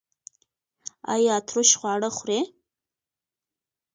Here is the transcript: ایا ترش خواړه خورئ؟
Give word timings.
ایا 1.13 1.35
ترش 1.47 1.69
خواړه 1.79 2.09
خورئ؟ 2.17 2.41